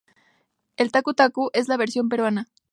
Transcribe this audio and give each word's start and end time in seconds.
El 0.77 0.91
tacu-tacu 0.91 1.47
es 1.53 1.67
la 1.67 1.77
versión 1.77 2.09
peruana. 2.09 2.47